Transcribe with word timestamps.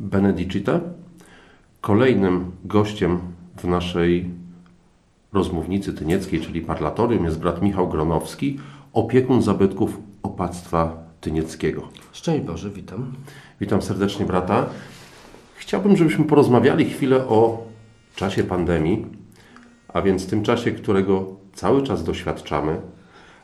Benedicite. 0.00 0.80
Kolejnym 1.80 2.50
gościem 2.64 3.18
w 3.56 3.64
naszej 3.64 4.30
rozmównicy 5.32 5.92
tynieckiej, 5.92 6.40
czyli 6.40 6.60
parlatorium, 6.60 7.24
jest 7.24 7.38
brat 7.38 7.62
Michał 7.62 7.88
Gronowski, 7.88 8.58
opiekun 8.92 9.42
zabytków 9.42 9.98
opactwa 10.22 11.06
tynieckiego. 11.20 11.88
Szczęść 12.12 12.46
Boże, 12.46 12.70
witam. 12.70 13.12
Witam 13.60 13.82
serdecznie 13.82 14.26
brata. 14.26 14.66
Chciałbym, 15.56 15.96
żebyśmy 15.96 16.24
porozmawiali 16.24 16.84
chwilę 16.84 17.26
o 17.26 17.66
czasie 18.16 18.44
pandemii, 18.44 19.06
a 19.88 20.02
więc 20.02 20.26
tym 20.26 20.42
czasie, 20.42 20.72
którego 20.72 21.26
cały 21.54 21.82
czas 21.82 22.04
doświadczamy. 22.04 22.80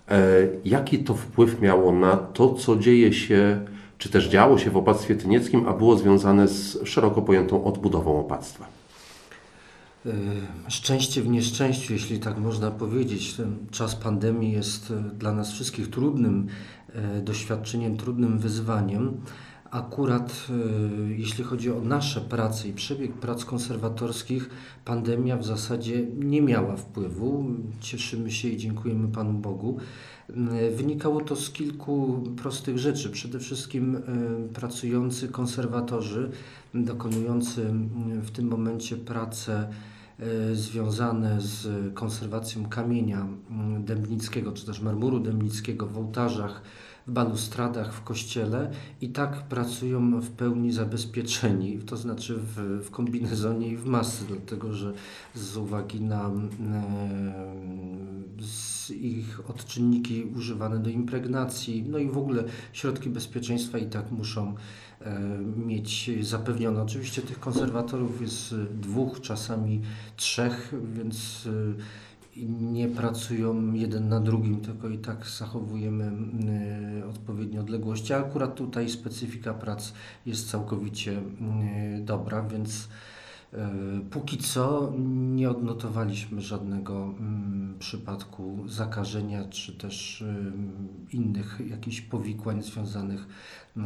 E, 0.09 0.21
jaki 0.65 0.99
to 0.99 1.15
wpływ 1.15 1.61
miało 1.61 1.93
na 1.93 2.17
to, 2.17 2.55
co 2.55 2.77
dzieje 2.77 3.13
się, 3.13 3.61
czy 4.03 4.09
też 4.09 4.29
działo 4.29 4.59
się 4.59 4.71
w 4.71 4.77
opactwie 4.77 5.15
tynieckim, 5.15 5.69
a 5.69 5.73
było 5.73 5.97
związane 5.97 6.49
z 6.49 6.79
szeroko 6.85 7.23
pojętą 7.23 7.65
odbudową 7.65 8.21
opactwa? 8.21 8.67
E, 10.07 10.11
szczęście 10.69 11.23
w 11.23 11.29
nieszczęściu, 11.29 11.93
jeśli 11.93 12.19
tak 12.19 12.39
można 12.39 12.71
powiedzieć. 12.71 13.35
Ten 13.35 13.57
czas 13.71 13.97
pandemii 13.97 14.53
jest 14.53 14.91
e, 14.91 15.19
dla 15.19 15.33
nas 15.33 15.53
wszystkich 15.53 15.91
trudnym 15.91 16.47
e, 16.95 17.21
doświadczeniem, 17.21 17.97
trudnym 17.97 18.39
wyzwaniem. 18.39 19.21
Akurat 19.71 20.47
jeśli 21.17 21.45
chodzi 21.45 21.71
o 21.71 21.81
nasze 21.81 22.21
prace 22.21 22.69
i 22.69 22.73
przebieg 22.73 23.13
prac 23.13 23.45
konserwatorskich, 23.45 24.51
pandemia 24.85 25.37
w 25.37 25.45
zasadzie 25.45 26.07
nie 26.19 26.43
miała 26.43 26.77
wpływu. 26.77 27.45
Cieszymy 27.81 28.31
się 28.31 28.49
i 28.49 28.57
dziękujemy 28.57 29.09
Panu 29.09 29.33
Bogu. 29.33 29.79
Wynikało 30.77 31.21
to 31.21 31.37
z 31.37 31.51
kilku 31.51 32.23
prostych 32.43 32.79
rzeczy. 32.79 33.11
Przede 33.11 33.39
wszystkim 33.39 34.03
pracujący 34.55 35.29
konserwatorzy, 35.29 36.31
dokonujący 36.75 37.67
w 38.23 38.31
tym 38.31 38.49
momencie 38.49 38.97
pracę 38.97 39.69
związane 40.53 41.41
z 41.41 41.69
konserwacją 41.95 42.69
kamienia 42.69 43.27
dębnickiego, 43.81 44.53
czy 44.53 44.67
też 44.67 44.81
marmuru 44.81 45.21
dębnickiego 45.21 45.87
w 45.87 45.99
ołtarzach, 45.99 46.63
w 47.07 47.13
balustradach, 47.13 47.95
w 47.95 48.03
kościele 48.03 48.71
i 49.01 49.09
tak 49.09 49.43
pracują 49.43 50.21
w 50.21 50.31
pełni 50.31 50.73
zabezpieczeni, 50.73 51.79
to 51.79 51.97
znaczy 51.97 52.35
w, 52.37 52.81
w 52.87 52.91
kombinezonie 52.91 53.69
i 53.69 53.77
w 53.77 53.87
masy, 53.87 54.25
dlatego 54.29 54.73
że 54.73 54.93
z 55.35 55.57
uwagi 55.57 56.01
na 56.01 56.31
e, 56.31 56.33
ich 58.95 59.51
odczynniki 59.51 60.25
używane 60.37 60.79
do 60.79 60.91
impregnacji, 60.91 61.85
no 61.89 61.99
i 61.99 62.11
w 62.11 62.19
ogóle 62.19 62.45
środki 62.73 63.11
bezpieczeństwa 63.11 63.79
i 63.79 63.87
tak 63.87 64.11
muszą 64.11 64.55
e, 65.01 65.21
mieć 65.57 66.11
zapewnione. 66.21 66.83
Oczywiście 66.83 67.23
tych 67.23 67.41
konserwatorów 67.41 68.21
jest 68.21 68.55
dwóch, 68.55 69.21
czasami 69.21 69.83
trzech, 70.17 70.75
więc 70.95 71.49
e, 71.79 72.12
nie 72.37 72.89
pracują 72.89 73.73
jeden 73.73 74.09
na 74.09 74.21
drugim, 74.21 74.61
tylko 74.61 74.89
i 74.89 74.99
tak 74.99 75.27
zachowujemy 75.27 76.13
y, 77.03 77.07
odpowiednie 77.07 77.61
odległości. 77.61 78.13
A 78.13 78.19
akurat 78.19 78.55
tutaj 78.55 78.89
specyfika 78.89 79.55
prac 79.55 79.93
jest 80.27 80.51
całkowicie 80.51 81.13
y, 81.13 82.01
dobra, 82.01 82.43
więc 82.43 82.89
y, 83.55 83.59
póki 84.11 84.39
co 84.39 84.93
nie 85.35 85.51
odnotowaliśmy 85.51 86.41
żadnego 86.41 87.05
mm, 87.05 87.62
przypadku 87.79 88.69
zakażenia 88.69 89.45
czy 89.45 89.73
też 89.73 90.25
innych 91.13 91.61
jakichś 91.71 92.01
powikłań 92.01 92.63
związanych 92.63 93.27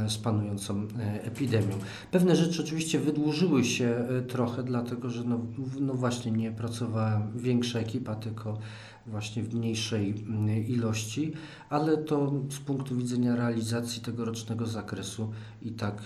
z 0.09 0.19
panującą 0.19 0.89
e, 0.99 1.23
epidemią. 1.25 1.79
Pewne 2.11 2.37
rzeczy 2.37 2.63
oczywiście 2.63 2.99
wydłużyły 2.99 3.65
się 3.65 4.05
trochę, 4.29 4.63
dlatego 4.63 5.11
że 5.11 5.25
no, 5.25 5.41
no 5.81 5.95
właśnie 5.95 6.33
nie 6.33 6.53
pracowała 6.53 7.27
większa 7.37 7.79
ekipa, 7.79 8.15
tylko 8.15 8.59
właśnie 9.07 9.43
w 9.43 9.55
mniejszej 9.55 10.25
ilości, 10.69 11.33
ale 11.71 11.97
to 11.97 12.33
z 12.51 12.59
punktu 12.59 12.97
widzenia 12.97 13.37
realizacji 13.37 14.03
tegorocznego 14.03 14.67
zakresu 14.67 15.33
i 15.63 15.73
tak 15.73 16.03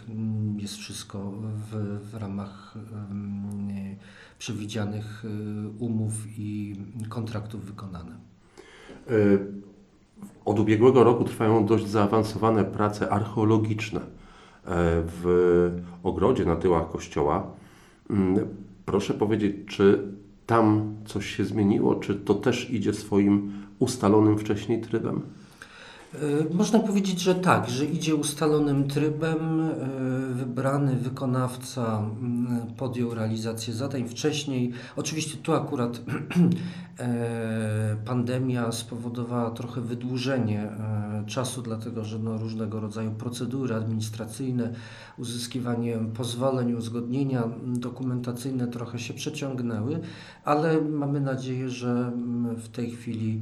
jest 0.57 0.77
wszystko 0.77 1.33
w, 1.71 2.01
w 2.11 2.15
ramach 2.15 2.75
przewidzianych 4.41 5.25
e, 5.25 5.29
umów 5.79 6.13
i 6.39 6.77
kontraktów 7.09 7.65
wykonane. 7.65 8.17
Od 10.45 10.59
ubiegłego 10.59 11.05
roku 11.05 11.25
trwają 11.25 11.67
dość 11.67 11.89
zaawansowane 11.89 12.65
prace 12.65 13.11
archeologiczne 13.11 14.01
e, 14.01 14.05
w 15.07 15.25
ogrodzie 16.03 16.45
na 16.45 16.57
tyłach 16.57 16.91
kościoła. 16.91 17.53
Mm, 18.11 18.47
proszę 18.87 19.15
powiedzieć, 19.15 19.57
czy 19.67 20.13
tam 20.47 20.95
coś 21.05 21.37
się 21.37 21.45
zmieniło, 21.45 21.95
czy 21.95 22.15
to 22.15 22.35
też 22.35 22.71
idzie 22.71 22.95
swoim 22.95 23.53
ustalonym 23.79 24.39
wcześniej 24.39 24.81
trybem? 24.81 25.23
E, 26.15 26.55
można 26.55 26.79
powiedzieć, 26.79 27.21
że 27.21 27.35
tak, 27.35 27.71
że 27.71 27.85
idzie 27.85 28.15
ustalonym 28.15 28.89
trybem. 28.89 29.61
E, 29.61 30.11
wybrany 30.35 30.97
wykonawca 30.97 32.03
podjął 32.77 33.15
realizację 33.15 33.75
zadań 33.75 34.09
wcześniej. 34.09 34.73
Oczywiście 34.97 35.39
tu 35.39 35.53
akurat 35.53 36.01
e, 36.99 37.97
pandemia 38.05 38.73
spowodowała 38.73 39.51
trochę 39.51 39.81
wydłużenie 39.81 40.71
czasu, 41.27 41.63
dlatego 41.63 42.05
że 42.05 42.19
no 42.19 42.39
różnego 42.39 42.81
rodzaju 42.81 43.11
procedury 43.11 43.75
administracyjne, 43.75 44.73
uzyskiwanie 45.19 45.99
pozwoleń, 46.15 46.73
uzgodnienia 46.73 47.43
dokumentacyjne 47.67 48.67
trochę 48.67 48.99
się 48.99 49.15
przeciągnęły, 49.15 50.01
ale 50.45 50.81
mamy 50.81 51.21
nadzieję, 51.21 51.69
że 51.69 52.13
w 52.57 52.69
tej 52.69 52.91
chwili 52.91 53.41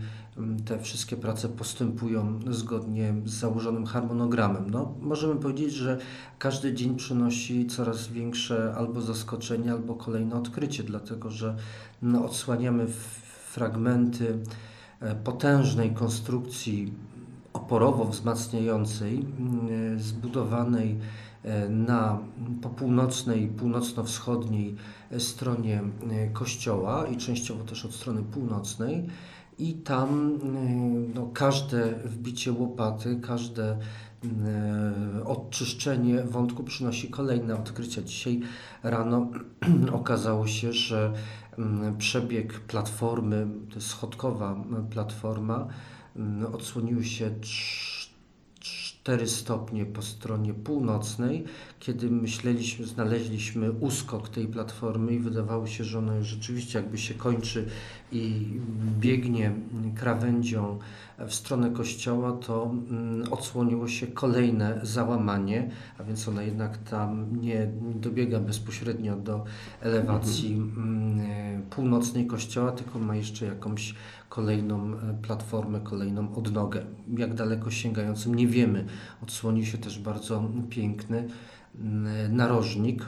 te 0.65 0.79
wszystkie 0.79 1.17
prace 1.17 1.49
postępują 1.49 2.41
zgodnie 2.59 3.15
z 3.25 3.31
założonym 3.31 3.87
harmonogramem. 3.87 4.71
No, 4.71 4.95
możemy 5.01 5.37
powiedzieć, 5.37 5.73
że 5.73 5.99
każdy 6.39 6.75
dzień 6.75 6.97
przynosi 6.97 7.67
coraz 7.67 8.09
większe 8.09 8.75
albo 8.77 9.01
zaskoczenie, 9.01 9.73
albo 9.73 9.95
kolejne 9.95 10.37
odkrycie, 10.37 10.83
dlatego 10.83 11.31
że 11.31 11.57
no, 12.03 12.25
odsłaniamy 12.25 12.87
fragmenty 13.53 14.39
e, 15.01 15.15
potężnej 15.15 15.91
konstrukcji 15.91 16.93
oporowo 17.53 18.05
wzmacniającej, 18.05 19.27
mm, 19.39 19.99
zbudowanej 20.01 20.99
e, 21.45 21.69
na 21.69 22.19
po 22.63 22.69
północnej, 22.69 23.49
północno-wschodniej 23.49 24.77
stronie 25.19 25.83
e, 26.11 26.29
kościoła 26.29 27.07
i 27.07 27.17
częściowo 27.17 27.65
też 27.65 27.85
od 27.85 27.95
strony 27.95 28.23
północnej 28.23 29.07
i 29.59 29.75
tam 29.75 30.39
y, 31.11 31.15
no, 31.15 31.31
każde 31.35 31.95
wbicie 32.05 32.53
łopaty, 32.53 33.21
każde 33.23 33.79
y, 34.25 35.25
odczyszczenie 35.25 36.23
wątku 36.23 36.65
przynosi 36.65 37.11
kolejne 37.11 37.55
odkrycia. 37.55 38.03
Dzisiaj 38.03 38.41
rano 38.83 39.31
okazało 39.93 40.47
się, 40.47 40.73
że 40.73 41.13
mm, 41.59 41.97
przebieg 41.97 42.61
platformy, 42.61 43.47
to 43.69 43.75
jest 43.75 43.89
schodkowa 43.89 44.65
platforma, 44.91 45.67
mm, 46.17 46.55
odsłonił 46.55 47.05
się 47.05 47.31
4 49.09 49.27
stopnie 49.29 49.87
po 49.87 50.03
stronie 50.03 50.55
północnej, 50.55 51.45
kiedy 51.81 52.11
myśleliśmy, 52.11 52.87
znaleźliśmy 52.87 53.73
uskok 53.73 54.29
tej 54.29 54.47
platformy 54.47 55.15
i 55.15 55.19
wydawało 55.19 55.67
się, 55.67 55.85
że 55.85 55.99
ona 55.99 56.17
już 56.17 56.27
rzeczywiście 56.27 56.79
jakby 56.79 56.99
się 56.99 57.15
kończy 57.15 57.67
i 58.13 58.47
biegnie 59.01 59.53
krawędzią 59.95 60.79
w 61.19 61.35
stronę 61.35 61.71
kościoła, 61.71 62.33
to 62.33 62.71
mm, 62.91 63.33
odsłoniło 63.33 63.89
się 63.89 64.07
kolejne 64.07 64.81
załamanie, 64.83 65.71
a 65.99 66.05
więc 66.05 66.29
ona 66.29 66.43
jednak 66.43 66.79
tam 66.79 67.41
nie 67.41 67.69
dobiega 67.95 68.41
bezpośrednio 68.41 69.17
do 69.17 69.45
elewacji 69.81 70.55
mm, 70.55 71.21
północnej 71.79 72.27
kościoła, 72.27 72.73
tylko 72.73 72.99
ma 72.99 73.17
jeszcze 73.17 73.47
jakąś 73.47 73.95
kolejną 74.29 74.95
e, 74.95 75.19
platformę, 75.23 75.81
kolejną 75.81 76.35
odnogę. 76.35 76.85
Jak 77.19 77.35
daleko 77.35 77.71
sięgającym 77.71 78.35
nie 78.35 78.47
wiemy. 78.47 78.87
Odsłonił 79.23 79.65
się 79.65 79.79
też 79.79 79.99
bardzo 79.99 80.51
piękny 80.71 81.29
mm, 81.81 82.37
narożnik 82.37 83.07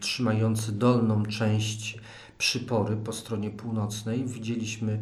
trzymający 0.00 0.72
dolną 0.72 1.22
część 1.22 1.98
przypory 2.38 2.96
po 2.96 3.12
stronie 3.12 3.50
północnej. 3.50 4.24
Widzieliśmy, 4.24 5.00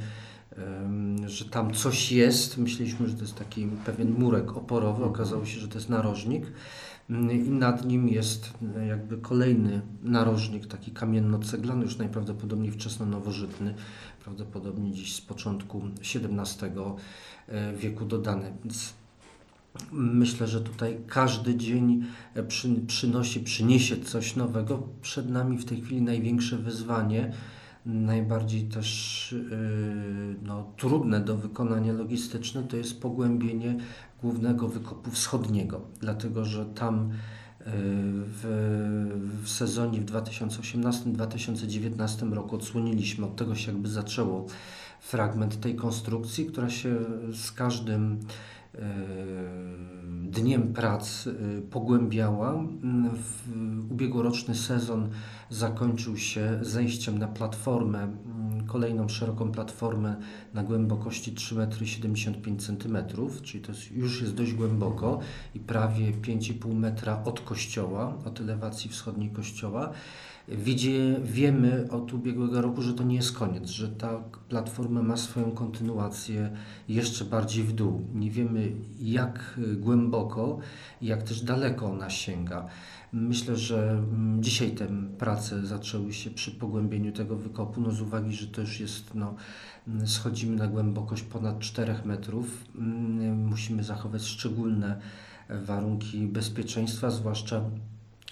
że 1.26 1.44
tam 1.44 1.75
coś 1.75 2.12
jest. 2.12 2.58
Myśleliśmy, 2.58 3.08
że 3.08 3.14
to 3.14 3.20
jest 3.20 3.38
taki 3.38 3.66
pewien 3.66 4.11
murek 4.19 4.56
oporowy. 4.56 5.04
Okazało 5.04 5.44
się, 5.44 5.61
że 5.61 5.69
to 5.69 5.75
jest 5.75 5.88
narożnik. 5.88 6.52
I 7.10 7.50
nad 7.50 7.87
nim 7.87 8.08
jest 8.08 8.55
e, 8.76 8.87
jakby 8.87 9.19
kolejny 9.19 9.81
narożnik, 10.02 10.66
taki 10.66 10.90
kamienno-ceglany, 10.90 11.84
już 11.84 11.99
najprawdopodobniej 11.99 12.72
wczesno-nowożytny, 12.72 13.75
prawdopodobnie 14.25 14.93
dziś 14.93 15.14
z 15.14 15.20
początku 15.20 15.82
XVII 16.00 16.70
e, 17.49 17.72
wieku 17.76 18.05
dodany. 18.05 18.52
Więc 18.64 18.94
Myślę, 19.93 20.46
że 20.46 20.60
tutaj 20.60 20.99
każdy 21.06 21.56
dzień 21.56 22.05
e, 22.34 22.43
przy, 22.43 22.69
przynosi, 22.87 23.40
przyniesie 23.40 23.96
coś 23.96 24.37
nowego. 24.37 24.82
Przed 25.02 25.31
nami 25.31 25.58
w 25.58 25.64
tej 25.64 25.81
chwili 25.81 26.02
największe 26.02 26.56
wyzwanie, 26.56 27.32
najbardziej 27.86 28.62
też 28.62 29.34
yy, 29.50 30.36
no, 30.42 30.72
trudne 30.76 31.20
do 31.20 31.36
wykonania 31.36 31.92
logistyczne, 31.92 32.62
to 32.62 32.76
jest 32.76 33.00
pogłębienie 33.00 33.76
głównego 34.22 34.69
wykopu 34.69 35.10
wschodniego, 35.10 35.80
dlatego 36.00 36.44
że 36.44 36.66
tam 36.66 37.10
w, 37.70 38.44
w 39.42 39.48
sezonie 39.48 40.00
w 40.00 40.04
2018-2019 40.04 42.32
roku 42.32 42.56
odsłoniliśmy, 42.56 43.26
od 43.26 43.36
tego 43.36 43.54
się 43.54 43.72
jakby 43.72 43.88
zaczęło 43.88 44.46
fragment 45.00 45.60
tej 45.60 45.75
konstrukcji, 45.75 46.46
która 46.46 46.70
się 46.70 46.96
z 47.32 47.52
każdym 47.52 48.20
dniem 50.30 50.72
prac 50.72 51.26
e, 51.26 51.62
pogłębiała. 51.62 52.64
W 53.14 53.52
ubiegłoroczny 53.90 54.54
sezon 54.54 55.08
zakończył 55.50 56.16
się 56.16 56.58
zejściem 56.62 57.19
na 57.19 57.28
platformę, 57.28 58.08
kolejną 58.66 59.08
szeroką 59.08 59.52
platformę 59.52 60.16
na 60.54 60.62
głębokości 60.62 61.32
3,75 61.32 62.86
m, 62.86 63.30
czyli 63.42 63.64
to 63.64 63.72
jest, 63.72 63.92
już 63.92 64.20
jest 64.20 64.34
dość 64.34 64.52
głęboko 64.52 65.20
i 65.54 65.60
prawie 65.60 66.12
5,5 66.12 66.75
metra 66.75 67.22
od 67.25 67.40
kościoła, 67.40 68.14
od 68.25 68.40
elewacji 68.40 68.90
wschodniej 68.90 69.30
kościoła. 69.30 69.92
Widzie, 70.49 71.21
wiemy 71.25 71.89
od 71.91 72.15
ubiegłego 72.15 72.62
roku, 72.62 72.83
że 72.83 72.95
to 72.95 73.05
nie 73.05 73.17
jest 73.17 73.33
koniec, 73.33 73.69
że 73.69 73.89
ta 73.89 74.19
platforma 74.49 75.03
ma 75.03 75.17
swoją 75.17 75.50
kontynuację 75.50 76.50
jeszcze 76.89 77.25
bardziej 77.25 77.65
w 77.65 77.73
dół. 77.73 78.06
Nie 78.15 78.31
wiemy 78.31 78.73
jak 79.00 79.61
głęboko 79.77 80.59
jak 81.03 81.23
też 81.23 81.41
daleko 81.41 81.91
ona 81.91 82.11
sięga. 82.11 82.67
Myślę, 83.12 83.56
że 83.56 83.91
mm, 83.91 84.43
dzisiaj 84.43 84.71
te 84.71 84.89
prace 85.19 85.67
zaczęły 85.67 86.12
się 86.12 86.31
przy 86.31 86.50
pogłębieniu 86.50 87.12
tego 87.12 87.37
wykopu, 87.37 87.81
no 87.81 87.91
z 87.91 88.00
uwagi, 88.00 88.35
że 88.35 88.47
to 88.47 88.61
już 88.61 88.81
jest, 88.81 89.15
no, 89.15 89.35
mm, 89.89 90.06
schodzimy 90.06 90.56
na 90.56 90.67
głębokość 90.67 91.23
ponad 91.23 91.59
4 91.59 91.95
metrów. 92.05 92.65
Mm, 92.75 93.47
musimy 93.47 93.85
zachować 93.85 94.23
szczególne 94.23 95.00
warunki 95.49 96.27
bezpieczeństwa, 96.27 97.11
zwłaszcza 97.11 97.62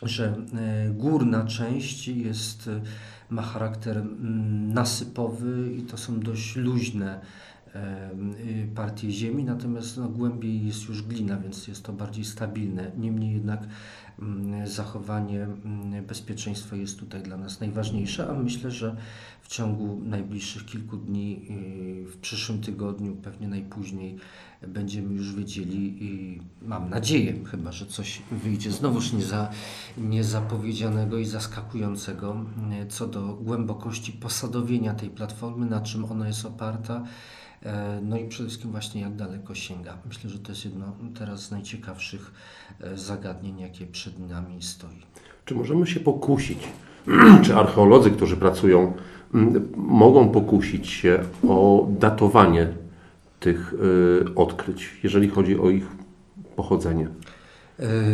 że 0.02 0.37
e, 0.54 0.90
górna 0.90 1.44
część 1.44 2.08
jest, 2.08 2.69
e, 2.69 2.81
ma 3.31 3.43
charakter 3.43 4.04
nasypowy 4.75 5.72
i 5.78 5.82
to 5.82 5.96
są 5.96 6.20
dość 6.20 6.56
luźne 6.56 7.20
e, 7.75 8.10
partie 8.75 9.10
ziemi, 9.10 9.44
natomiast 9.44 9.96
no, 9.96 10.08
głębiej 10.08 10.66
jest 10.66 10.88
już 10.88 11.02
glina, 11.02 11.37
więc 11.37 11.69
jest 11.69 11.84
to 11.84 11.93
bardziej 11.93 12.25
stabilne. 12.25 12.90
Niemniej 12.98 13.34
jednak 13.34 13.60
zachowanie 14.64 15.46
bezpieczeństwa 16.08 16.76
jest 16.76 16.98
tutaj 16.98 17.22
dla 17.22 17.37
nas 17.37 17.60
najważniejsze, 17.60 18.28
a 18.31 18.34
myślę, 18.34 18.70
że 18.70 18.96
w 19.43 19.48
ciągu 19.48 20.00
najbliższych 20.04 20.66
kilku 20.66 20.96
dni, 20.96 21.46
w 22.12 22.16
przyszłym 22.16 22.60
tygodniu, 22.60 23.16
pewnie 23.16 23.48
najpóźniej, 23.48 24.16
będziemy 24.69 25.15
już 25.15 25.35
wiedzieli 25.35 26.05
i 26.05 26.41
mam 26.63 26.91
nadzieję, 26.91 27.35
chyba 27.51 27.73
że 27.73 27.87
coś 27.87 28.23
wyjdzie 28.31 28.71
znowuż 28.71 29.13
nieza, 29.13 29.51
niezapowiedzianego 29.99 31.19
i 31.19 31.25
zaskakującego 31.25 32.37
co 32.89 33.07
do 33.07 33.21
głębokości 33.21 34.13
posadowienia 34.13 34.95
tej 34.95 35.11
platformy, 35.11 35.67
na 35.67 35.81
czym 35.81 36.05
ona 36.05 36.27
jest 36.27 36.45
oparta. 36.45 37.05
E, 37.63 38.01
no 38.03 38.19
i 38.19 38.29
przede 38.29 38.49
wszystkim 38.49 38.71
właśnie 38.71 39.01
jak 39.01 39.17
daleko 39.17 39.55
sięga. 39.55 39.99
Myślę, 40.07 40.31
że 40.31 40.39
to 40.39 40.53
jest 40.53 40.65
jedno 40.65 40.93
teraz 41.19 41.43
z 41.43 41.51
najciekawszych 41.51 42.33
e, 42.81 42.97
zagadnień, 42.97 43.61
jakie 43.61 43.87
przed 43.87 44.19
nami 44.19 44.63
stoi. 44.63 45.03
Czy 45.45 45.55
możemy 45.55 45.87
się 45.87 46.01
pokusić, 46.01 46.59
czy 47.45 47.57
archeolodzy, 47.57 48.11
którzy 48.11 48.37
pracują, 48.37 48.93
mogą 49.77 50.29
pokusić 50.29 50.89
się 50.89 51.19
o 51.49 51.87
datowanie 51.91 52.69
tych 53.46 53.72
y, 53.72 54.34
odkryć, 54.34 54.88
jeżeli 55.02 55.28
chodzi 55.28 55.58
o 55.58 55.70
ich 55.70 55.87
pochodzenie? 56.56 57.04
Y, 57.04 57.10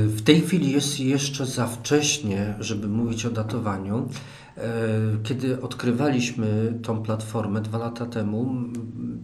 w 0.06 0.22
tej 0.22 0.40
chwili 0.40 0.72
jest 0.72 1.00
jeszcze 1.00 1.46
za 1.46 1.66
wcześnie, 1.66 2.54
żeby 2.60 2.88
mówić 2.88 3.26
o 3.26 3.30
datowaniu. 3.30 4.08
E, 4.56 4.62
kiedy 5.22 5.62
odkrywaliśmy 5.62 6.78
tą 6.82 7.02
platformę 7.02 7.60
dwa 7.60 7.78
lata 7.78 8.06
temu, 8.06 8.54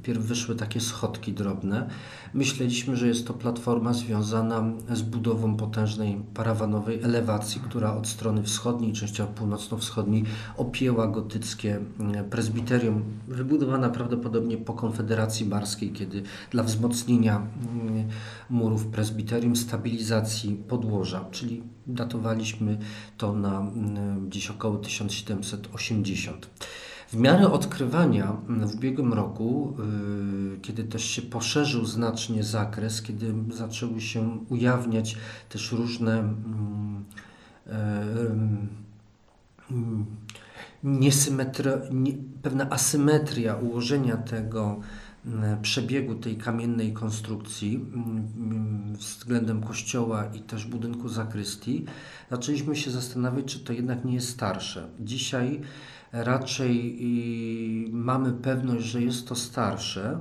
pierw 0.03 0.23
wyszły 0.23 0.57
takie 0.57 0.81
schodki 0.81 1.33
drobne. 1.33 1.89
Myśleliśmy, 2.35 2.97
że 2.97 3.07
jest 3.09 3.27
to 3.27 3.35
platforma 3.35 3.93
związana 3.93 4.65
z 4.93 5.03
budową 5.03 5.57
potężnej 5.57 6.23
parawanowej 6.35 7.03
elewacji, 7.03 7.61
która 7.61 7.95
od 7.95 8.07
strony 8.07 8.43
wschodniej, 8.43 8.93
częściowo 8.93 9.33
północno-wschodniej, 9.33 10.25
opięła 10.57 11.07
gotyckie 11.07 11.81
prezbiterium, 12.31 13.03
wybudowana 13.29 13.89
prawdopodobnie 13.89 14.57
po 14.57 14.73
Konfederacji 14.73 15.47
Barskiej, 15.47 15.91
kiedy 15.91 16.23
dla 16.51 16.63
wzmocnienia 16.63 17.47
murów 18.51 18.87
prezbiterium, 18.87 19.57
stabilizacji 19.57 20.55
podłoża, 20.69 21.25
czyli 21.31 21.63
datowaliśmy 21.87 22.79
to 23.17 23.33
na 23.33 23.67
gdzieś 24.27 24.51
około 24.51 24.79
1780. 25.25 26.51
W 27.09 27.17
miarę 27.17 27.51
odkrywania 27.51 28.37
w 28.49 28.75
ubiegłym 28.75 29.13
roku, 29.13 29.77
y, 30.57 30.61
kiedy 30.61 30.85
też 30.85 31.05
się 31.05 31.23
poszerzył 31.23 31.85
znacznie 31.85 32.45
zakres, 32.45 33.03
kiedy 33.03 33.35
zaczęły 33.51 34.01
się 34.01 34.39
ujawniać 34.49 35.17
też 35.49 35.73
różne 35.73 36.19
mm, 36.19 37.05
e, 37.67 38.05
mm, 39.71 40.07
niesymetria, 40.83 41.73
nie, 41.93 42.13
pewna 42.43 42.71
asymetria 42.71 43.55
ułożenia 43.55 44.17
tego 44.17 44.63
mm, 44.65 44.83
przebiegu 45.63 46.15
tej 46.15 46.37
kamiennej 46.37 46.93
konstrukcji 46.93 47.85
względem 48.93 49.63
kościoła 49.63 50.25
i 50.35 50.41
też 50.41 50.67
budynku 50.67 51.09
zakrystii, 51.09 51.85
zaczęliśmy 52.31 52.77
się 52.77 52.91
zastanawiać, 52.91 53.45
czy 53.45 53.61
to 53.61 53.73
jednak 53.73 54.05
nie 54.05 54.15
jest 54.15 54.29
starsze. 54.29 54.89
Dzisiaj 55.01 55.61
raczej 56.13 56.99
mamy 57.93 58.33
pewność, 58.33 58.85
że 58.85 59.03
jest 59.03 59.29
to 59.29 59.35
starsze. 59.35 60.21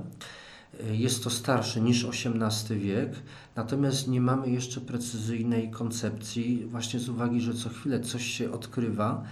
Jest 0.92 1.24
to 1.24 1.30
starsze 1.30 1.80
niż 1.80 2.04
XVIII 2.04 2.80
wiek, 2.80 3.10
natomiast 3.56 4.08
nie 4.08 4.20
mamy 4.20 4.50
jeszcze 4.50 4.80
precyzyjnej 4.80 5.70
koncepcji, 5.70 6.66
właśnie 6.66 7.00
z 7.00 7.08
uwagi, 7.08 7.40
że 7.40 7.54
co 7.54 7.68
chwilę 7.68 8.00
coś 8.00 8.24
się 8.24 8.52
odkrywa 8.52 9.10
mm, 9.10 9.26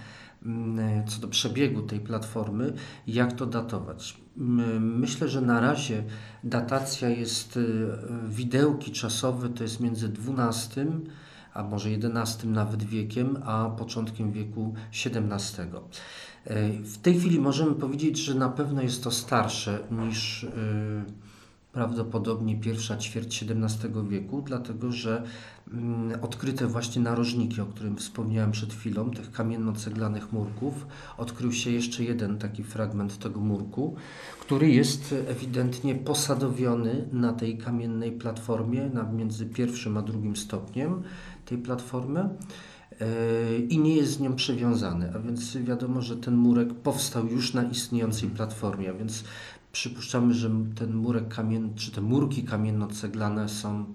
co 1.07 1.21
do 1.21 1.27
przebiegu 1.27 1.81
tej 1.81 1.99
platformy, 1.99 2.73
jak 3.07 3.33
to 3.33 3.45
datować. 3.45 4.17
Myślę, 4.79 5.27
że 5.27 5.41
na 5.41 5.59
razie 5.59 6.03
datacja 6.43 7.09
jest, 7.09 7.57
y, 7.57 7.87
widełki 8.27 8.91
czasowe 8.91 9.49
to 9.49 9.63
jest 9.63 9.79
między 9.79 10.11
XII 10.37 10.85
a 11.53 11.63
może 11.63 11.89
XI 11.89 12.47
nawet 12.47 12.83
wiekiem, 12.83 13.37
a 13.45 13.69
początkiem 13.69 14.31
wieku 14.31 14.73
XVII. 15.05 15.65
W 16.83 16.97
tej 16.97 17.19
chwili 17.19 17.39
możemy 17.39 17.75
powiedzieć, 17.75 18.17
że 18.17 18.33
na 18.33 18.49
pewno 18.49 18.81
jest 18.81 19.03
to 19.03 19.11
starsze 19.11 19.79
niż 19.91 20.47
prawdopodobnie 21.77 22.55
pierwsza 22.55 22.97
ćwierć 22.97 23.43
XVII 23.43 24.09
wieku, 24.09 24.41
dlatego 24.41 24.91
że 24.91 25.23
mm, 25.71 26.19
odkryte 26.21 26.67
właśnie 26.67 27.01
narożniki, 27.01 27.61
o 27.61 27.65
którym 27.65 27.97
wspomniałem 27.97 28.51
przed 28.51 28.73
chwilą, 28.73 29.11
tych 29.11 29.31
kamienno-ceglanych 29.31 30.31
murków, 30.31 30.87
odkrył 31.17 31.51
się 31.53 31.71
jeszcze 31.71 32.03
jeden 32.03 32.37
taki 32.37 32.63
fragment 32.63 33.19
tego 33.19 33.39
murku, 33.39 33.95
który 34.39 34.69
jest 34.69 35.15
ewidentnie 35.27 35.95
posadowiony 35.95 37.07
na 37.11 37.33
tej 37.33 37.57
kamiennej 37.57 38.11
platformie 38.11 38.89
na 38.93 39.03
między 39.03 39.45
pierwszym 39.45 39.97
a 39.97 40.01
drugim 40.01 40.35
stopniem 40.35 41.03
tej 41.45 41.57
platformy 41.57 42.29
i 43.69 43.79
nie 43.79 43.95
jest 43.95 44.11
z 44.11 44.19
nią 44.19 44.35
przywiązany, 44.35 45.11
a 45.15 45.19
więc 45.19 45.57
wiadomo, 45.57 46.01
że 46.01 46.17
ten 46.17 46.35
murek 46.35 46.73
powstał 46.73 47.27
już 47.27 47.53
na 47.53 47.63
istniejącej 47.63 48.29
platformie, 48.29 48.89
a 48.89 48.93
więc 48.93 49.23
przypuszczamy, 49.77 50.33
że 50.33 50.49
ten 50.75 50.93
murek 50.93 51.27
kamienny, 51.27 51.69
czy 51.75 51.91
te 51.91 52.01
murki 52.01 52.43
kamienno-ceglane 52.43 53.49
są 53.49 53.85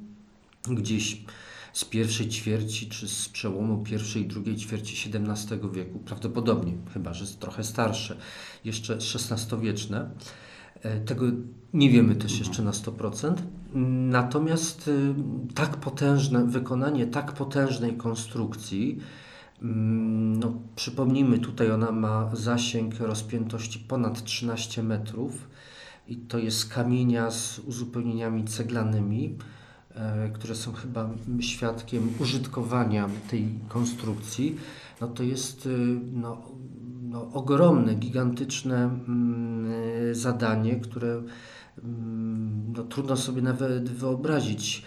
gdzieś 0.69 1.25
z 1.73 1.85
pierwszej 1.85 2.29
ćwierci, 2.29 2.89
czy 2.89 3.09
z 3.09 3.29
przełomu 3.29 3.83
pierwszej 3.85 4.23
i 4.23 4.27
drugiej 4.27 4.57
ćwierci 4.57 5.11
XVII 5.15 5.59
wieku, 5.73 5.99
prawdopodobnie, 5.99 6.73
chyba 6.95 7.15
że 7.15 7.25
jest 7.25 7.41
trochę 7.41 7.65
starsze, 7.65 8.17
jeszcze 8.65 8.95
XVI-wieczne. 8.95 10.11
E, 10.83 11.01
tego 11.01 11.25
nie 11.75 11.91
wiemy 11.91 12.17
też 12.17 12.39
jeszcze 12.39 12.63
na 12.63 12.71
100%. 12.71 13.35
Natomiast 14.11 14.89
y, 14.89 15.15
tak 15.55 15.77
potężne, 15.77 16.45
wykonanie 16.45 17.07
tak 17.07 17.33
potężnej 17.33 17.97
konstrukcji, 17.97 18.99
no, 19.63 20.53
przypomnijmy, 20.77 21.39
tutaj 21.39 21.71
ona 21.71 21.93
ma 21.93 22.31
zasięg 22.37 23.01
rozpiętości 23.01 23.79
ponad 23.79 24.25
13 24.25 24.83
metrów 24.83 25.49
i 26.09 26.17
to 26.17 26.39
jest 26.39 26.75
kamienia 26.75 27.31
z 27.31 27.59
uzupełnieniami 27.59 28.45
ceglanymi. 28.45 29.39
e, 29.95 30.31
które 30.31 30.55
są 30.55 30.73
chyba 30.73 31.11
świadkiem 31.41 32.09
użytkowania 32.19 33.09
tej 33.31 33.49
konstrukcji, 33.69 34.57
no 35.01 35.09
to 35.09 35.23
jest 35.23 35.67
y, 35.67 36.01
no, 36.13 36.43
no, 37.03 37.33
ogromne, 37.33 37.95
gigantyczne 37.95 38.85
mm, 38.85 40.15
zadanie, 40.15 40.77
które 40.77 41.23
mm, 41.85 42.73
no, 42.77 42.83
trudno 42.83 43.17
sobie 43.17 43.43
nawet 43.43 43.89
wyobrazić. 43.89 44.83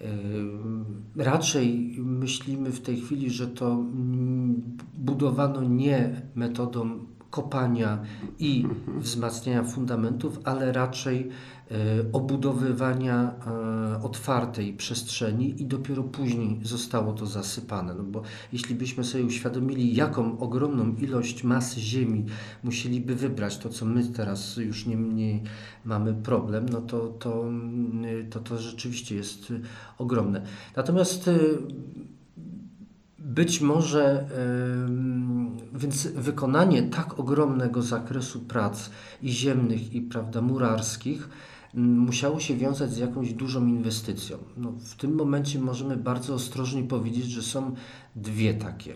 Y, 0.00 1.00
Raczej 1.16 1.96
myślimy 1.98 2.72
w 2.72 2.80
tej 2.80 3.00
chwili, 3.00 3.30
że 3.30 3.46
to 3.46 3.72
mm, 3.72 4.62
budowano 4.98 5.62
nie 5.62 6.22
metodą 6.34 6.98
kopania 7.30 8.02
i 8.38 8.66
wzmacniania 8.98 9.64
fundamentów, 9.64 10.40
ale 10.44 10.72
raczej 10.72 11.28
obudowywania 12.12 13.34
e, 13.46 14.02
otwartej 14.02 14.72
przestrzeni 14.72 15.62
i 15.62 15.66
dopiero 15.66 16.02
później 16.02 16.60
zostało 16.62 17.12
to 17.12 17.26
zasypane. 17.26 17.94
No 17.94 18.02
bo 18.02 18.22
jeśli 18.52 18.74
byśmy 18.74 19.04
sobie 19.04 19.24
uświadomili, 19.24 19.94
jaką 19.94 20.38
ogromną 20.38 20.94
ilość 20.96 21.44
masy 21.44 21.80
ziemi 21.80 22.24
musieliby 22.62 23.14
wybrać, 23.14 23.58
to 23.58 23.68
co 23.68 23.86
my 23.86 24.04
teraz 24.08 24.56
już 24.56 24.86
nie 24.86 24.96
mniej 24.96 25.42
mamy 25.84 26.14
problem, 26.14 26.68
no 26.68 26.80
to 26.80 27.08
to, 27.08 27.44
to, 28.30 28.40
to 28.40 28.58
rzeczywiście 28.58 29.14
jest 29.14 29.52
ogromne. 29.98 30.42
Natomiast 30.76 31.28
e, 31.28 31.38
być 33.18 33.60
może 33.60 34.28
więc 35.74 36.06
wykonanie 36.06 36.82
tak 36.82 37.20
ogromnego 37.20 37.82
zakresu 37.82 38.40
prac 38.40 38.90
i 39.22 39.28
ziemnych, 39.32 39.92
i 39.92 40.00
prawda, 40.00 40.40
murarskich 40.40 41.28
musiało 41.74 42.40
się 42.40 42.56
wiązać 42.56 42.92
z 42.92 42.98
jakąś 42.98 43.32
dużą 43.32 43.66
inwestycją. 43.66 44.38
No, 44.56 44.72
w 44.72 44.94
tym 44.94 45.14
momencie 45.14 45.58
możemy 45.58 45.96
bardzo 45.96 46.34
ostrożnie 46.34 46.82
powiedzieć, 46.82 47.24
że 47.24 47.42
są 47.42 47.74
dwie 48.16 48.54
takie 48.54 48.94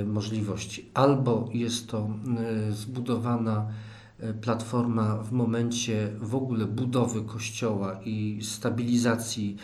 y, 0.00 0.04
możliwości. 0.04 0.90
Albo 0.94 1.48
jest 1.54 1.88
to 1.88 2.10
y, 2.68 2.72
zbudowana 2.72 3.68
y, 4.22 4.34
platforma 4.34 5.16
w 5.16 5.32
momencie 5.32 6.12
w 6.20 6.34
ogóle 6.34 6.66
budowy 6.66 7.22
kościoła 7.22 8.00
i 8.04 8.38
stabilizacji 8.42 9.56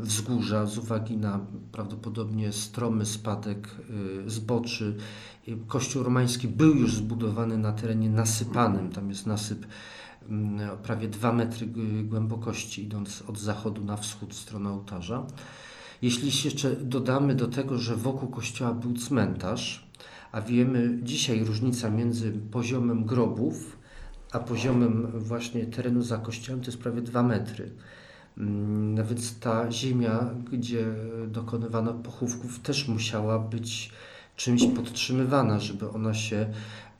wzgórza 0.00 0.66
z 0.66 0.78
uwagi 0.78 1.16
na 1.16 1.40
prawdopodobnie 1.72 2.52
stromy 2.52 3.06
spadek 3.06 3.68
zboczy. 4.26 4.96
Kościół 5.66 6.02
romański 6.02 6.48
był 6.48 6.74
już 6.74 6.94
zbudowany 6.94 7.58
na 7.58 7.72
terenie 7.72 8.10
nasypanym. 8.10 8.90
Tam 8.90 9.08
jest 9.08 9.26
nasyp 9.26 9.66
prawie 10.82 11.08
2 11.08 11.32
metry 11.32 11.66
głębokości, 12.04 12.82
idąc 12.82 13.22
od 13.26 13.38
zachodu 13.38 13.84
na 13.84 13.96
wschód 13.96 14.34
w 14.34 14.38
stronę 14.38 14.70
ołtarza. 14.70 15.26
Jeśli 16.02 16.30
jeszcze 16.44 16.76
dodamy 16.76 17.34
do 17.34 17.48
tego, 17.48 17.78
że 17.78 17.96
wokół 17.96 18.28
kościoła 18.28 18.72
był 18.72 18.92
cmentarz, 18.92 19.86
a 20.32 20.40
wiemy 20.40 20.98
dzisiaj 21.02 21.44
różnica 21.44 21.90
między 21.90 22.32
poziomem 22.32 23.04
grobów 23.04 23.76
a 24.32 24.38
poziomem 24.38 25.06
właśnie 25.14 25.66
terenu 25.66 26.02
za 26.02 26.18
kościołem 26.18 26.60
to 26.60 26.66
jest 26.66 26.78
prawie 26.78 27.02
2 27.02 27.22
metry. 27.22 27.70
No 28.36 29.04
więc 29.04 29.38
ta 29.38 29.72
ziemia, 29.72 30.30
gdzie 30.52 30.84
dokonywano 31.28 31.94
pochówków, 31.94 32.60
też 32.60 32.88
musiała 32.88 33.38
być 33.38 33.92
czymś 34.36 34.66
podtrzymywana, 34.66 35.60
żeby 35.60 35.90
ona 35.90 36.14
się 36.14 36.46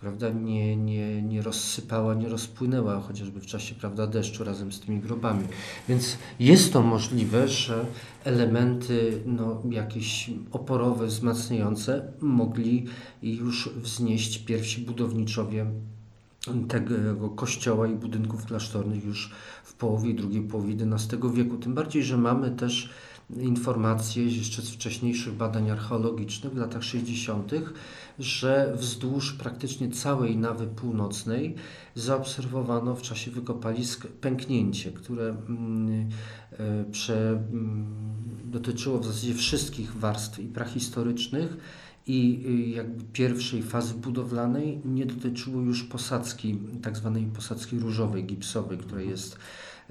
prawda, 0.00 0.30
nie, 0.30 0.76
nie, 0.76 1.22
nie 1.22 1.42
rozsypała, 1.42 2.14
nie 2.14 2.28
rozpłynęła, 2.28 3.00
chociażby 3.00 3.40
w 3.40 3.46
czasie 3.46 3.74
prawda, 3.74 4.06
deszczu 4.06 4.44
razem 4.44 4.72
z 4.72 4.80
tymi 4.80 5.00
grobami. 5.00 5.44
Więc 5.88 6.16
jest 6.40 6.72
to 6.72 6.82
możliwe, 6.82 7.48
że 7.48 7.86
elementy 8.24 9.22
no, 9.26 9.62
jakieś 9.70 10.30
oporowe, 10.52 11.06
wzmacniające 11.06 12.12
mogli 12.20 12.86
już 13.22 13.68
wznieść 13.68 14.38
pierwsi 14.38 14.80
budowniczowie 14.80 15.66
tego 16.68 17.30
kościoła 17.30 17.86
i 17.86 17.94
budynków 17.94 18.46
klasztornych 18.46 19.04
już 19.04 19.32
w 19.64 19.74
połowie 19.74 20.14
drugiej 20.14 20.42
połowie 20.42 20.74
XI 20.92 21.16
wieku. 21.34 21.56
Tym 21.56 21.74
bardziej, 21.74 22.02
że 22.02 22.16
mamy 22.16 22.50
też 22.50 22.90
informacje 23.30 24.24
jeszcze 24.24 24.62
z 24.62 24.70
wcześniejszych 24.70 25.34
badań 25.34 25.70
archeologicznych 25.70 26.52
w 26.52 26.56
latach 26.56 26.84
60., 26.84 27.52
że 28.18 28.72
wzdłuż 28.76 29.32
praktycznie 29.32 29.90
całej 29.90 30.36
nawy 30.36 30.66
północnej 30.66 31.54
zaobserwowano 31.94 32.96
w 32.96 33.02
czasie 33.02 33.30
wykopalisk 33.30 34.06
pęknięcie, 34.06 34.92
które 34.92 35.28
mm, 35.28 36.08
e, 36.52 36.84
prze, 36.84 37.30
mm, 37.30 37.86
dotyczyło 38.44 38.98
w 38.98 39.06
zasadzie 39.06 39.34
wszystkich 39.34 39.96
warstw 39.96 40.38
i 40.38 40.46
prahistorycznych 40.46 41.56
i 42.06 42.44
y, 42.46 42.68
jakby 42.68 43.04
pierwszej 43.12 43.62
fazy 43.62 43.94
budowlanej 43.94 44.80
nie 44.84 45.06
dotyczyło 45.06 45.60
już 45.60 45.84
posadzki, 45.84 46.58
tak 46.82 46.96
zwanej 46.96 47.26
posadzki 47.26 47.78
różowej, 47.78 48.24
gipsowej, 48.24 48.78
która 48.78 49.00
jest 49.00 49.38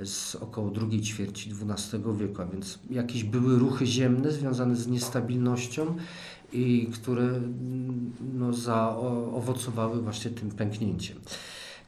z 0.04 0.36
około 0.36 0.70
drugiej 0.70 1.02
ćwierci 1.02 1.52
XII 1.52 2.00
wieku, 2.18 2.42
a 2.42 2.46
więc 2.46 2.80
jakieś 2.90 3.24
były 3.24 3.60
ruchy 3.60 3.86
ziemne 3.86 4.32
związane 4.32 4.76
z 4.76 4.88
niestabilnością 4.88 5.96
i 6.54 6.90
które 6.94 7.24
mm, 7.24 8.14
no, 8.34 8.54
zaowocowały 8.54 10.02
właśnie 10.02 10.32
tym 10.32 10.52
pęknięciem. 10.52 11.18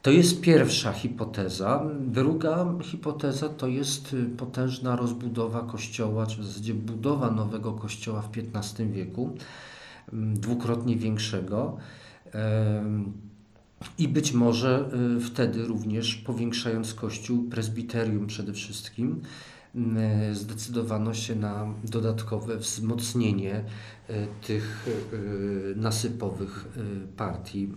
To 0.02 0.10
jest 0.10 0.40
pierwsza 0.40 0.92
hipoteza. 0.92 1.84
Druga 2.00 2.74
hipoteza 2.82 3.48
to 3.48 3.66
jest 3.66 4.12
y, 4.12 4.24
potężna 4.24 4.96
rozbudowa 4.96 5.60
kościoła, 5.60 6.26
czy 6.26 6.42
w 6.42 6.44
zasadzie 6.44 6.74
budowa 6.74 7.30
nowego 7.30 7.72
kościoła 7.72 8.22
w 8.22 8.30
XV 8.54 8.86
wieku 8.86 9.36
dwukrotnie 10.12 10.96
większego. 10.96 11.76
I 13.98 14.08
być 14.08 14.32
może 14.32 14.90
y, 15.16 15.20
wtedy 15.20 15.64
również 15.64 16.14
powiększając 16.14 16.94
kościół, 16.94 17.48
prezbiterium 17.50 18.26
przede 18.26 18.52
wszystkim, 18.52 19.20
zdecydowano 20.32 21.14
się 21.14 21.34
na 21.34 21.74
dodatkowe 21.84 22.56
wzmocnienie 22.56 23.64
y, 24.10 24.26
tych 24.46 24.88
y, 25.12 25.74
nasypowych 25.76 26.68
partii 27.16 27.72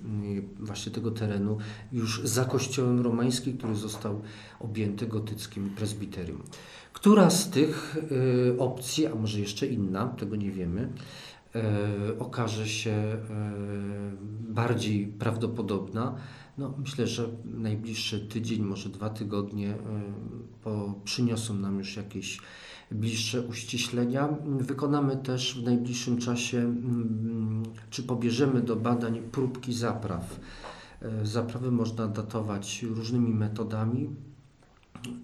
właśnie 0.59 0.91
tego 0.91 1.11
terenu 1.11 1.57
już 1.91 2.21
za 2.23 2.45
kościołem 2.45 3.01
romańskim, 3.01 3.57
który 3.57 3.75
został 3.75 4.21
objęty 4.59 5.07
gotyckim 5.07 5.69
prezbiterium. 5.69 6.43
Która 6.93 7.29
z 7.29 7.49
tych 7.49 7.97
opcji, 8.57 9.07
a 9.07 9.15
może 9.15 9.39
jeszcze 9.39 9.67
inna, 9.67 10.07
tego 10.07 10.35
nie 10.35 10.51
wiemy, 10.51 10.89
okaże 12.19 12.67
się 12.67 13.17
bardziej 14.53 15.07
prawdopodobna. 15.07 16.15
No, 16.57 16.73
myślę, 16.77 17.07
że 17.07 17.29
najbliższy 17.45 18.19
tydzień, 18.19 18.61
może 18.61 18.89
dwa 18.89 19.09
tygodnie 19.09 19.69
e, 19.69 19.77
po, 20.63 20.93
przyniosą 21.03 21.53
nam 21.53 21.77
już 21.77 21.97
jakieś 21.97 22.39
bliższe 22.91 23.41
uściślenia. 23.41 24.29
Wykonamy 24.45 25.17
też 25.17 25.59
w 25.61 25.63
najbliższym 25.63 26.17
czasie, 26.17 26.57
mm, 26.57 27.63
czy 27.89 28.03
pobierzemy 28.03 28.61
do 28.61 28.75
badań 28.75 29.21
próbki 29.31 29.73
zapraw. 29.73 30.39
Zaprawy 31.23 31.71
można 31.71 32.07
datować 32.07 32.83
różnymi 32.83 33.33
metodami 33.33 34.09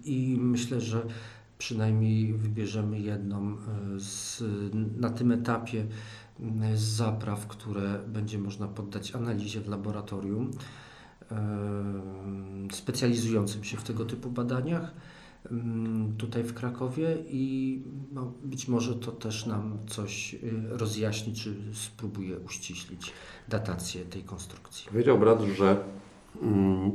i 0.04 0.36
myślę, 0.40 0.80
że 0.80 1.06
przynajmniej 1.58 2.32
wybierzemy 2.32 3.00
jedną 3.00 3.56
z, 3.98 4.42
na 4.96 5.10
tym 5.10 5.32
etapie 5.32 5.86
zapraw, 6.74 7.46
które 7.46 7.98
będzie 8.06 8.38
można 8.38 8.68
poddać 8.68 9.14
analizie 9.14 9.60
w 9.60 9.68
laboratorium 9.68 10.50
specjalizującym 12.72 13.64
się 13.64 13.76
w 13.76 13.82
tego 13.82 14.04
typu 14.04 14.30
badaniach 14.30 14.92
tutaj 16.18 16.42
w 16.42 16.54
Krakowie 16.54 17.16
i 17.28 17.82
no, 18.12 18.32
być 18.44 18.68
może 18.68 18.94
to 18.94 19.12
też 19.12 19.46
nam 19.46 19.78
coś 19.86 20.34
y, 20.34 20.38
rozjaśni, 20.68 21.32
czy 21.32 21.54
spróbuje 21.72 22.38
uściślić 22.38 23.12
datację 23.48 24.04
tej 24.04 24.22
konstrukcji. 24.22 24.88
Powiedział 24.90 25.18
brat, 25.18 25.42
że 25.42 25.76
mm, 26.42 26.90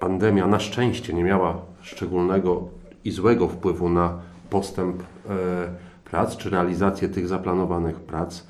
pandemia 0.00 0.46
na 0.46 0.60
szczęście 0.60 1.12
nie 1.12 1.24
miała 1.24 1.62
szczególnego 1.80 2.68
i 3.04 3.10
złego 3.10 3.48
wpływu 3.48 3.88
na 3.88 4.20
postęp 4.50 5.02
e, 5.02 5.04
prac, 6.04 6.36
czy 6.36 6.50
realizację 6.50 7.08
tych 7.08 7.28
zaplanowanych 7.28 8.00
prac 8.00 8.46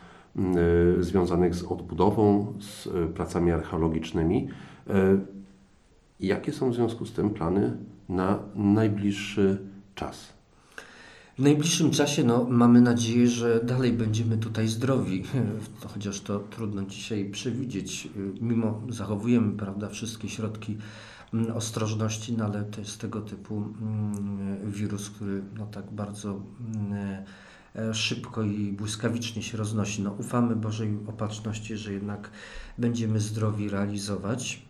związanych 1.00 1.54
z 1.54 1.62
odbudową, 1.62 2.54
z 2.60 2.86
y, 2.86 2.90
pracami 3.14 3.52
archeologicznymi. 3.52 4.48
Y, 4.90 4.92
jakie 6.20 6.52
są 6.52 6.70
w 6.70 6.74
związku 6.74 7.06
z 7.06 7.12
tym 7.12 7.30
plany 7.30 7.76
na 8.08 8.38
najbliższy 8.54 9.58
czas? 9.94 10.32
W 11.38 11.42
najbliższym 11.42 11.90
czasie 11.90 12.24
no, 12.24 12.46
mamy 12.50 12.80
nadzieję, 12.80 13.28
że 13.28 13.60
dalej 13.64 13.92
będziemy 13.92 14.38
tutaj 14.38 14.68
zdrowi, 14.68 15.22
chociaż 15.94 16.20
to 16.20 16.38
trudno 16.38 16.82
dzisiaj 16.82 17.30
przewidzieć. 17.30 18.08
Mimo 18.40 18.80
zachowujemy 18.88 19.52
prawda, 19.52 19.88
wszystkie 19.88 20.28
środki 20.28 20.76
mm, 21.34 21.56
ostrożności, 21.56 22.32
no 22.32 22.44
ale 22.44 22.64
to 22.64 22.80
jest 22.80 23.00
tego 23.00 23.20
typu 23.20 23.54
mm, 23.56 24.70
wirus, 24.70 25.10
który 25.10 25.42
no 25.58 25.66
tak 25.66 25.90
bardzo 25.90 26.40
mm, 26.74 27.24
szybko 27.92 28.42
i 28.42 28.72
błyskawicznie 28.72 29.42
się 29.42 29.58
roznosi. 29.58 30.02
No 30.02 30.12
ufamy 30.18 30.56
Bożej 30.56 30.98
opatrzności, 31.06 31.76
że 31.76 31.92
jednak 31.92 32.30
będziemy 32.78 33.20
zdrowi 33.20 33.68
realizować. 33.68 34.62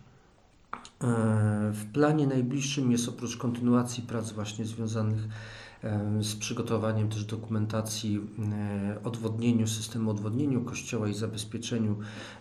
E, 1.03 1.71
W 1.73 1.85
planie 1.93 2.27
najbliższym 2.27 2.91
jest 2.91 3.09
oprócz 3.09 3.37
kontynuacji 3.37 4.03
prac 4.03 4.31
właśnie 4.31 4.65
związanych 4.65 5.27
e, 5.83 6.23
z 6.23 6.35
przygotowaniem 6.35 7.09
też 7.09 7.25
dokumentacji 7.25 8.21
e, 8.53 9.03
odwodnieniu, 9.03 9.67
systemu 9.67 10.11
odwodnieniu 10.11 10.61
kościoła 10.61 11.07
i 11.07 11.13
zabezpieczeniu 11.13 11.95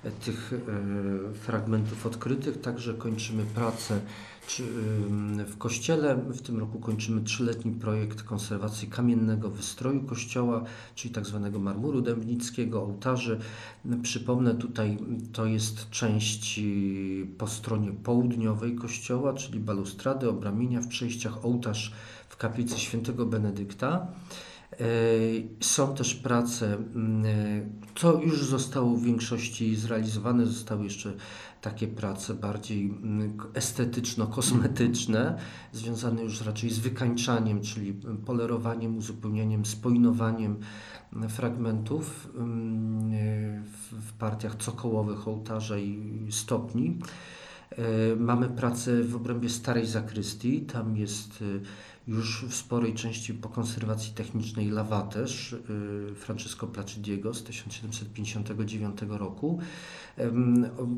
e, 0.05 0.11
tych 0.11 0.53
e, 0.53 1.35
fragmentów 1.35 2.07
odkrytych. 2.07 2.61
Także 2.61 2.95
kończymy 2.95 3.45
pracę 3.45 4.01
w 5.47 5.59
kościele. 5.59 6.17
W 6.17 6.43
tym 6.43 6.59
roku 6.59 6.79
kończymy 6.79 7.21
trzyletni 7.21 7.73
projekt 7.73 8.23
konserwacji 8.23 8.89
kamiennego 8.89 9.51
wystroju 9.51 10.03
kościoła, 10.03 10.65
czyli 10.95 11.15
tak 11.15 11.27
zwanego 11.27 11.59
marmuru 11.59 12.01
dębnickiego, 12.01 12.83
ołtarzy. 12.83 13.41
Przypomnę 14.03 14.55
tutaj, 14.55 14.99
to 15.33 15.47
jest 15.47 15.91
część 15.91 16.59
y, 16.59 17.27
po 17.39 17.47
stronie 17.47 17.93
południowej 17.93 18.77
kościoła, 18.77 19.35
czyli 19.35 19.61
balustrady, 19.61 20.29
obramienia 20.29 20.81
w 20.81 20.89
przejściach, 20.89 21.45
ołtarz 21.45 21.93
w 22.29 22.37
kaplicy 22.37 22.79
świętego 22.81 23.27
Benedykta. 23.27 24.07
E, 24.83 24.85
Są 25.61 25.95
też 25.95 26.15
prace, 26.15 26.75
mm, 26.75 27.25
co 27.95 28.21
już 28.21 28.45
zostało 28.45 28.97
w 28.97 29.03
większości 29.03 29.77
zrealizowane, 29.77 30.47
zostały 30.47 30.85
jeszcze 30.85 31.13
takie 31.61 31.89
prace 31.89 32.35
bardziej 32.35 32.85
mm, 32.87 33.37
estetyczno-kosmetyczne, 33.55 35.35
związane 35.73 36.23
już 36.23 36.41
raczej 36.41 36.71
z 36.71 36.79
wykańczaniem, 36.79 37.61
czyli 37.61 37.95
polerowaniem, 38.27 38.97
uzupełnianiem, 38.97 39.67
spojnowaniem 39.67 40.57
mm, 41.13 41.29
fragmentów 41.29 42.29
mm, 42.37 43.65
w 43.93 44.13
partiach 44.19 44.57
cokołowych 44.57 45.29
ołtarza 45.29 45.79
i 45.79 46.27
stopni. 46.31 46.99
E, 47.79 48.17
Mamy 48.17 48.49
pracę 48.49 49.03
w 49.03 49.17
obrębie 49.17 49.49
starej 49.49 49.87
zakrystii. 49.87 50.61
Tam 50.61 50.97
jest 50.97 51.43
e, 51.43 51.45
już 52.11 52.45
w 52.45 52.55
sporej 52.55 52.95
części 52.95 53.35
po 53.35 53.49
konserwacji 53.49 54.13
technicznej 54.13 54.71
lawaterz 54.71 55.53
e, 55.53 56.15
Francesco 56.15 56.67
Placidiego 56.67 57.35
z 57.35 57.43
1759 57.45 58.99
roku. 59.09 59.59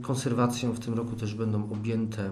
Konserwacją 0.02 0.73
w 0.73 0.81
tym 0.81 0.95
roku 0.95 1.16
też 1.16 1.35
będą 1.35 1.73
objęte 1.73 2.31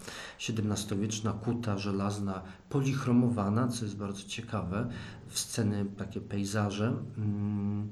XVII-wieczna, 0.50 1.34
kuta, 1.34 1.78
żelazna, 1.78 2.42
polichromowana, 2.70 3.68
co 3.68 3.86
jest 3.86 3.98
bardzo 3.98 4.24
ciekawe, 4.24 4.90
w 5.28 5.40
sceny, 5.40 5.86
takie 5.98 6.22
pejzaże 6.22 6.94
mm, 7.18 7.90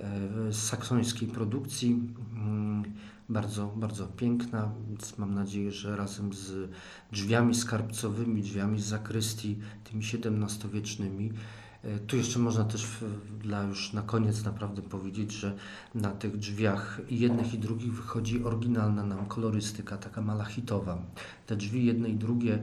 e, 0.00 0.52
saksońskiej 0.52 1.28
produkcji. 1.28 2.00
Bardzo, 3.30 3.66
bardzo 3.76 4.06
piękna, 4.06 4.72
więc 4.88 5.18
mam 5.18 5.34
nadzieję, 5.34 5.72
że 5.72 5.96
razem 5.96 6.32
z 6.32 6.70
drzwiami 7.12 7.54
skarbcowymi, 7.54 8.42
drzwiami 8.42 8.80
z 8.80 8.84
zakrystii, 8.84 9.58
tymi 9.84 10.04
XVII-wiecznymi. 10.04 11.32
e, 11.84 11.98
Tu 11.98 12.16
jeszcze 12.16 12.38
można 12.38 12.64
też 12.64 12.86
dla 13.42 13.62
już 13.62 13.92
na 13.92 14.02
koniec 14.02 14.44
naprawdę 14.44 14.82
powiedzieć, 14.82 15.32
że 15.32 15.56
na 15.94 16.10
tych 16.10 16.36
drzwiach 16.36 17.00
jednych 17.10 17.54
i 17.54 17.58
drugich 17.58 17.92
wychodzi 17.92 18.44
oryginalna 18.44 19.02
nam 19.02 19.26
kolorystyka, 19.26 19.96
taka 19.96 20.22
malachitowa. 20.22 20.98
Te 21.46 21.56
drzwi 21.56 21.86
jedne 21.86 22.08
i 22.08 22.14
drugie 22.14 22.54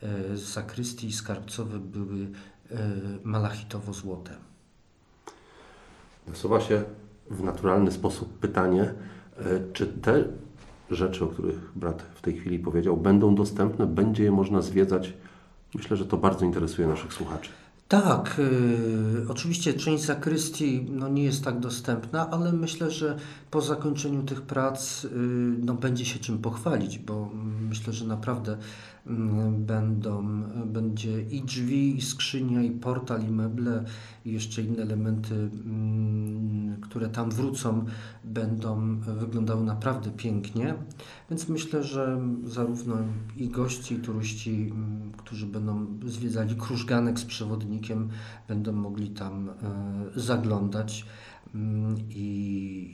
e, 0.00 0.36
z 0.36 0.42
zakrystii 0.42 1.12
skarbcowe 1.12 1.78
były 1.78 2.30
e, 2.70 2.78
malachitowo-złote. 3.24 4.30
Nasuwa 6.26 6.60
się 6.60 6.84
w 7.30 7.42
naturalny 7.42 7.92
sposób 7.92 8.38
pytanie, 8.38 8.94
czy 9.72 9.86
te 9.86 10.24
rzeczy, 10.90 11.24
o 11.24 11.28
których 11.28 11.72
brat 11.76 12.02
w 12.14 12.22
tej 12.22 12.36
chwili 12.36 12.58
powiedział, 12.58 12.96
będą 12.96 13.34
dostępne, 13.34 13.86
będzie 13.86 14.24
je 14.24 14.32
można 14.32 14.62
zwiedzać? 14.62 15.12
Myślę, 15.74 15.96
że 15.96 16.06
to 16.06 16.16
bardzo 16.16 16.44
interesuje 16.44 16.88
naszych 16.88 17.12
słuchaczy. 17.12 17.50
Tak, 17.88 18.36
y, 18.38 19.26
oczywiście 19.28 19.74
część 19.74 20.04
zakrystii 20.04 20.86
no, 20.90 21.08
nie 21.08 21.24
jest 21.24 21.44
tak 21.44 21.60
dostępna, 21.60 22.30
ale 22.30 22.52
myślę, 22.52 22.90
że 22.90 23.16
po 23.50 23.60
zakończeniu 23.60 24.22
tych 24.22 24.42
prac 24.42 25.04
y, 25.04 25.08
no, 25.64 25.74
będzie 25.74 26.04
się 26.04 26.18
czym 26.18 26.38
pochwalić, 26.38 26.98
bo 26.98 27.30
mm, 27.32 27.68
myślę, 27.68 27.92
że 27.92 28.06
naprawdę 28.06 28.56
będą, 29.58 30.42
będzie 30.66 31.22
i 31.22 31.42
drzwi, 31.42 31.96
i 31.96 32.02
skrzynia, 32.02 32.62
i 32.62 32.70
portal, 32.70 33.24
i 33.24 33.30
meble, 33.30 33.84
i 34.24 34.32
jeszcze 34.32 34.62
inne 34.62 34.82
elementy, 34.82 35.34
mm, 35.34 36.80
które 36.80 37.08
tam 37.08 37.30
wrócą, 37.30 37.84
będą 38.24 38.98
wyglądały 39.00 39.64
naprawdę 39.64 40.10
pięknie. 40.10 40.74
Więc 41.30 41.48
myślę, 41.48 41.82
że 41.82 42.20
zarówno 42.44 42.96
i 43.36 43.48
goście, 43.48 43.94
i 43.94 43.98
turyści, 43.98 44.70
mm, 44.70 45.12
którzy 45.12 45.46
będą 45.46 45.86
zwiedzali 46.06 46.56
Krużganek 46.56 47.18
z 47.18 47.24
przewodnikiem, 47.24 48.08
będą 48.48 48.72
mogli 48.72 49.10
tam 49.10 49.48
e, 49.48 49.52
zaglądać 50.20 51.06
i, 52.10 52.24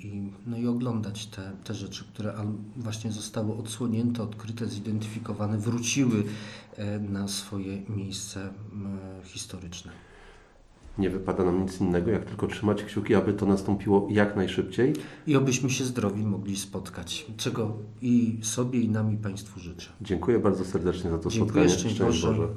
i, 0.05 0.31
no 0.47 0.57
i 0.59 0.67
oglądać 0.67 1.27
te, 1.27 1.53
te 1.65 1.75
rzeczy, 1.75 2.05
które 2.05 2.35
właśnie 2.77 3.13
zostały 3.13 3.55
odsłonięte, 3.55 4.23
odkryte, 4.23 4.67
zidentyfikowane, 4.67 5.59
wróciły 5.59 6.25
e, 6.77 6.99
na 6.99 7.29
swoje 7.29 7.83
miejsce 7.89 8.49
historyczne. 9.25 9.93
Nie 10.99 11.11
wypada 11.11 11.45
nam 11.45 11.63
nic 11.63 11.81
innego, 11.81 12.11
jak 12.11 12.25
tylko 12.25 12.47
trzymać 12.47 12.85
kciuki, 12.85 13.15
aby 13.15 13.33
to 13.33 13.47
nastąpiło 13.47 14.09
jak 14.11 14.37
najszybciej. 14.37 14.93
I 15.27 15.37
obyśmy 15.37 15.71
się 15.71 15.85
zdrowi 15.85 16.23
mogli 16.23 16.57
spotkać, 16.57 17.27
czego 17.37 17.77
i 18.03 18.39
sobie, 18.43 18.81
i 18.81 18.89
nam, 18.89 19.13
i 19.13 19.17
Państwu 19.17 19.61
życzę. 19.61 19.91
Dziękuję 20.01 20.39
bardzo 20.39 20.65
serdecznie 20.65 21.11
za 21.11 21.19
to 21.19 21.31
Dziękuję, 21.31 21.69
spotkanie. 21.69 21.69
szczęść 21.69 21.99
Boże. 21.99 22.29
Boże. 22.29 22.49